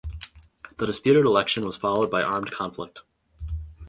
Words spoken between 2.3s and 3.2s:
conflict.